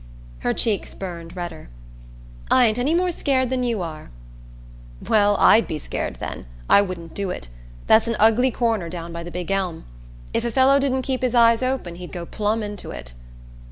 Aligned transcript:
Her 0.39 0.51
cheeks 0.51 0.95
burned 0.95 1.35
redder. 1.35 1.69
"I 2.49 2.65
ain't 2.65 2.79
any 2.79 2.95
more 2.95 3.11
scared 3.11 3.51
than 3.51 3.63
you 3.63 3.83
are!" 3.83 4.09
"Well, 5.07 5.37
I'd 5.37 5.67
be 5.67 5.77
scared, 5.77 6.15
then; 6.15 6.47
I 6.67 6.81
wouldn't 6.81 7.13
do 7.13 7.29
it. 7.29 7.49
That's 7.85 8.07
an 8.07 8.15
ugly 8.17 8.49
corner 8.49 8.89
down 8.89 9.13
by 9.13 9.21
the 9.21 9.29
big 9.29 9.51
elm. 9.51 9.85
If 10.33 10.43
a 10.43 10.49
fellow 10.49 10.79
didn't 10.79 11.03
keep 11.03 11.21
his 11.21 11.35
eyes 11.35 11.61
open 11.61 11.97
he'd 11.97 12.11
go 12.11 12.25
plumb 12.25 12.63
into 12.63 12.89
it." 12.89 13.13